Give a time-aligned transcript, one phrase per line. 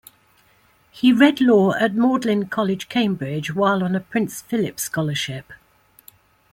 [0.89, 5.53] He read law at Magdalene College, Cambridge while on a Prince Philip Scholarship.